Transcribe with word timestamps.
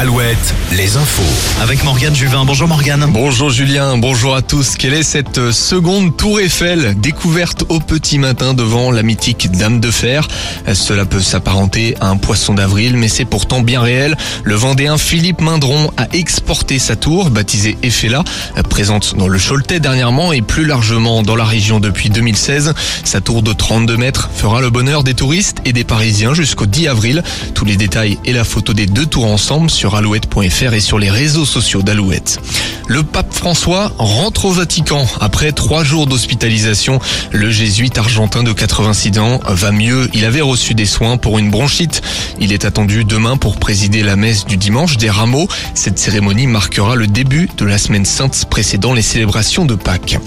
Alouette, 0.00 0.54
les 0.76 0.96
infos. 0.96 1.60
Avec 1.60 1.82
Morgane 1.82 2.14
Juvin. 2.14 2.44
Bonjour 2.44 2.68
Morgane. 2.68 3.04
Bonjour 3.10 3.50
Julien, 3.50 3.98
bonjour 3.98 4.36
à 4.36 4.42
tous. 4.42 4.76
Quelle 4.76 4.94
est 4.94 5.02
cette 5.02 5.50
seconde 5.50 6.16
tour 6.16 6.38
Eiffel 6.38 6.94
découverte 7.00 7.64
au 7.68 7.80
petit 7.80 8.20
matin 8.20 8.54
devant 8.54 8.92
la 8.92 9.02
mythique 9.02 9.50
Dame 9.50 9.80
de 9.80 9.90
Fer? 9.90 10.28
Cela 10.72 11.04
peut 11.04 11.20
s'apparenter 11.20 11.96
à 12.00 12.10
un 12.10 12.16
poisson 12.16 12.54
d'avril, 12.54 12.96
mais 12.96 13.08
c'est 13.08 13.24
pourtant 13.24 13.60
bien 13.60 13.80
réel. 13.80 14.16
Le 14.44 14.54
Vendéen 14.54 14.98
Philippe 14.98 15.40
Mindron 15.40 15.90
a 15.96 16.06
exporté 16.12 16.78
sa 16.78 16.94
tour, 16.94 17.30
baptisée 17.30 17.76
Eiffela, 17.82 18.22
présente 18.70 19.16
dans 19.16 19.26
le 19.26 19.40
Choletais 19.40 19.80
dernièrement 19.80 20.32
et 20.32 20.42
plus 20.42 20.64
largement 20.64 21.24
dans 21.24 21.34
la 21.34 21.44
région 21.44 21.80
depuis 21.80 22.08
2016. 22.08 22.72
Sa 23.02 23.20
tour 23.20 23.42
de 23.42 23.52
32 23.52 23.96
mètres 23.96 24.30
fera 24.32 24.60
le 24.60 24.70
bonheur 24.70 25.02
des 25.02 25.14
touristes 25.14 25.58
et 25.64 25.72
des 25.72 25.82
Parisiens 25.82 26.34
jusqu'au 26.34 26.66
10 26.66 26.86
avril. 26.86 27.24
Tous 27.54 27.64
les 27.64 27.76
détails 27.76 28.16
et 28.24 28.32
la 28.32 28.44
photo 28.44 28.72
des 28.72 28.86
deux 28.86 29.06
tours 29.06 29.26
ensemble 29.26 29.68
sur 29.68 29.87
alouette.fr 29.94 30.74
et 30.74 30.80
sur 30.80 30.98
les 30.98 31.10
réseaux 31.10 31.44
sociaux 31.44 31.82
d'Alouette. 31.82 32.40
Le 32.86 33.02
pape 33.02 33.34
François 33.34 33.92
rentre 33.98 34.46
au 34.46 34.50
Vatican 34.50 35.06
après 35.20 35.52
trois 35.52 35.84
jours 35.84 36.06
d'hospitalisation. 36.06 37.00
Le 37.32 37.50
jésuite 37.50 37.98
argentin 37.98 38.42
de 38.42 38.52
86 38.52 39.18
ans 39.18 39.40
va 39.46 39.72
mieux. 39.72 40.08
Il 40.14 40.24
avait 40.24 40.40
reçu 40.40 40.74
des 40.74 40.86
soins 40.86 41.16
pour 41.16 41.38
une 41.38 41.50
bronchite. 41.50 42.02
Il 42.40 42.52
est 42.52 42.64
attendu 42.64 43.04
demain 43.04 43.36
pour 43.36 43.56
présider 43.56 44.02
la 44.02 44.16
messe 44.16 44.44
du 44.44 44.56
dimanche 44.56 44.96
des 44.96 45.10
rameaux. 45.10 45.48
Cette 45.74 45.98
cérémonie 45.98 46.46
marquera 46.46 46.94
le 46.94 47.06
début 47.06 47.48
de 47.56 47.64
la 47.64 47.78
semaine 47.78 48.04
sainte 48.04 48.46
précédant 48.48 48.94
les 48.94 49.02
célébrations 49.02 49.64
de 49.64 49.74
Pâques. 49.74 50.18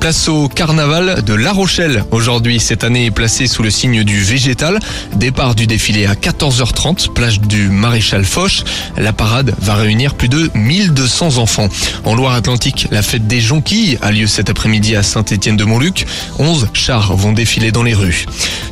Place 0.00 0.28
au 0.28 0.48
carnaval 0.48 1.22
de 1.22 1.34
La 1.34 1.52
Rochelle. 1.52 2.04
Aujourd'hui, 2.10 2.58
cette 2.58 2.84
année 2.84 3.06
est 3.06 3.10
placée 3.10 3.46
sous 3.46 3.62
le 3.62 3.70
signe 3.70 4.02
du 4.02 4.20
végétal. 4.20 4.80
Départ 5.14 5.54
du 5.54 5.66
défilé 5.66 6.06
à 6.06 6.14
14h30, 6.14 7.12
plage 7.12 7.40
du 7.40 7.68
Maréchal 7.68 8.24
Foch. 8.24 8.64
La 8.96 9.12
parade 9.12 9.54
va 9.60 9.74
réunir 9.74 10.14
plus 10.14 10.28
de 10.28 10.50
1200 10.54 11.38
enfants. 11.38 11.68
En 12.04 12.14
Loire-Atlantique, 12.14 12.88
la 12.90 13.02
fête 13.02 13.26
des 13.26 13.40
jonquilles 13.40 13.98
a 14.02 14.10
lieu 14.10 14.26
cet 14.26 14.50
après-midi 14.50 14.96
à 14.96 15.02
Saint-Étienne-de-Montluc. 15.02 16.06
11 16.38 16.68
chars 16.72 17.14
vont 17.14 17.32
défiler 17.32 17.70
dans 17.70 17.82
les 17.82 17.94
rues. 17.94 18.26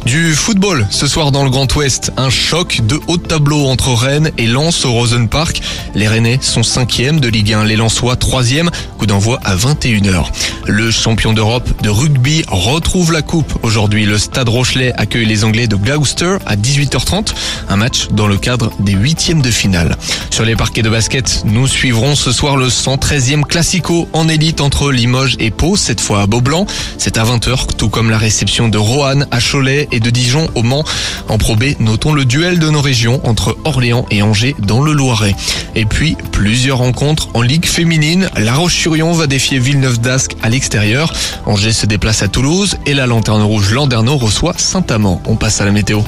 Du 0.06 0.34
football 0.34 0.86
ce 0.90 1.06
soir 1.06 1.32
dans 1.32 1.44
le 1.44 1.50
Grand 1.50 1.72
Ouest, 1.76 2.12
un 2.16 2.30
choc 2.30 2.80
de 2.88 2.98
haut 3.06 3.18
tableau 3.18 3.66
entre 3.66 3.92
Rennes 3.92 4.32
et 4.38 4.46
Lens 4.46 4.86
au 4.86 4.92
Rosen 4.92 5.28
Park. 5.28 5.60
Les 5.94 6.08
Rennais 6.08 6.38
sont 6.40 6.62
cinquième 6.62 7.20
de 7.20 7.28
Ligue 7.28 7.52
1, 7.52 7.64
les 7.64 7.76
Lensois 7.76 8.16
troisième. 8.16 8.70
Coup 8.96 9.06
d'envoi 9.06 9.38
à 9.44 9.54
21h. 9.54 10.24
Le 10.66 10.90
champion 10.90 11.32
d'Europe 11.32 11.82
de 11.82 11.90
rugby 11.90 12.44
retrouve 12.48 13.12
la 13.12 13.22
coupe. 13.22 13.58
Aujourd'hui, 13.62 14.06
le 14.06 14.16
Stade 14.18 14.48
Rochelet 14.48 14.92
accueille 14.96 15.26
les 15.26 15.44
Anglais 15.44 15.66
de 15.66 15.76
Gloucester 15.76 16.38
à 16.46 16.56
18h30. 16.56 17.34
Un 17.68 17.76
match 17.76 18.08
dans 18.10 18.26
le 18.26 18.38
cadre 18.38 18.72
des 18.80 18.92
huitièmes 18.92 19.42
de 19.42 19.50
finale. 19.50 19.96
Sur 20.30 20.44
les 20.44 20.56
parquets 20.56 20.82
de 20.82 20.90
basket, 20.90 21.42
nous 21.44 21.66
suivrons 21.66 22.14
ce 22.14 22.32
soir 22.32 22.56
le 22.56 22.68
113e 22.68 23.44
Classico 23.44 24.08
en 24.14 24.28
élite 24.28 24.60
entre 24.62 24.90
Limoges 24.90 25.36
et 25.38 25.50
Pau, 25.50 25.76
cette 25.76 26.00
fois 26.00 26.22
à 26.22 26.26
Beaublanc. 26.26 26.66
C'est 26.96 27.18
à 27.18 27.24
20h, 27.24 27.76
tout 27.76 27.90
comme 27.90 28.10
la 28.10 28.18
réception 28.18 28.68
de 28.68 28.78
Roanne 28.78 29.26
à 29.30 29.40
Cholet 29.40 29.88
et 29.92 30.00
de 30.00 30.10
Dijon 30.10 30.48
au 30.54 30.62
Mans. 30.62 30.84
En 31.28 31.36
Pro 31.36 31.54
B, 31.54 31.74
notons 31.80 32.12
le 32.12 32.24
duel 32.24 32.58
de 32.68 32.72
nos 32.72 32.82
régions 32.82 33.20
entre 33.24 33.56
Orléans 33.64 34.04
et 34.10 34.20
Angers 34.20 34.54
dans 34.58 34.82
le 34.82 34.92
Loiret. 34.92 35.34
Et 35.74 35.86
puis, 35.86 36.16
plusieurs 36.32 36.78
rencontres 36.78 37.28
en 37.32 37.40
Ligue 37.40 37.64
féminine. 37.64 38.28
La 38.36 38.54
Roche-sur-Yon 38.54 39.12
va 39.12 39.26
défier 39.26 39.58
Villeneuve 39.58 40.00
d'Ascq 40.00 40.36
à 40.42 40.50
l'extérieur. 40.50 41.12
Angers 41.46 41.72
se 41.72 41.86
déplace 41.86 42.22
à 42.22 42.28
Toulouse 42.28 42.76
et 42.84 42.92
la 42.92 43.06
Lanterne 43.06 43.42
Rouge 43.42 43.72
Landerneau 43.72 44.18
reçoit 44.18 44.54
Saint-Amand. 44.56 45.22
On 45.24 45.36
passe 45.36 45.62
à 45.62 45.64
la 45.64 45.70
météo. 45.70 46.02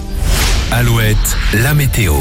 Alouette, 0.73 1.37
la 1.55 1.75
météo. 1.75 2.15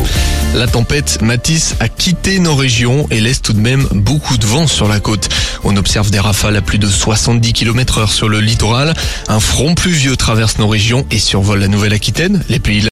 La 0.55 0.65
tempête 0.65 1.21
Matisse 1.21 1.75
a 1.79 1.87
quitté 1.87 2.39
nos 2.39 2.55
régions 2.55 3.05
et 3.11 3.21
laisse 3.21 3.43
tout 3.43 3.53
de 3.53 3.59
même 3.59 3.87
beaucoup 3.91 4.37
de 4.37 4.45
vent 4.45 4.65
sur 4.65 4.87
la 4.87 4.99
côte. 4.99 5.29
On 5.63 5.77
observe 5.77 6.09
des 6.09 6.19
rafales 6.19 6.55
à 6.55 6.61
plus 6.61 6.79
de 6.79 6.87
70 6.87 7.53
km 7.53 7.99
heure 7.99 8.11
sur 8.11 8.27
le 8.27 8.39
littoral. 8.39 8.95
Un 9.27 9.39
front 9.39 9.75
pluvieux 9.75 10.15
traverse 10.15 10.57
nos 10.57 10.67
régions 10.67 11.05
et 11.11 11.19
survole 11.19 11.59
la 11.59 11.67
Nouvelle-Aquitaine. 11.67 12.43
Les 12.49 12.57
pays 12.57 12.81